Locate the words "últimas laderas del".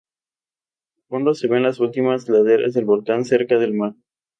1.79-2.85